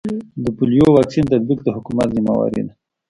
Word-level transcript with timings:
د 0.43 0.45
پولیو 0.57 0.87
واکسین 0.97 1.25
تطبیق 1.33 1.59
د 1.63 1.67
حکومت 1.75 2.07
ذمه 2.15 2.33
واري 2.37 2.61
ده 2.65 2.73